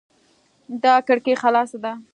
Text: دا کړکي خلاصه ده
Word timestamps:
دا 0.83 0.95
کړکي 1.07 1.33
خلاصه 1.41 1.77
ده 1.83 1.93